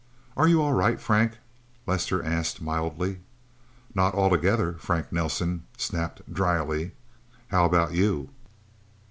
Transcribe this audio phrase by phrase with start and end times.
[0.35, 1.37] "Are you all right, Frank?"
[1.85, 3.19] Lester asked mildly.
[3.93, 6.93] "Not altogether!" Frank Nelsen snapped dryly.
[7.49, 8.29] "How about you?"